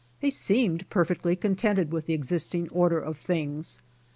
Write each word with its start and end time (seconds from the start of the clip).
They 0.19 0.31
seemed 0.31 0.89
perfectly 0.89 1.35
contented 1.35 1.91
with 1.93 2.07
the 2.07 2.15
existing 2.15 2.69
order 2.69 2.97
of 2.99 3.19
things. 3.19 3.83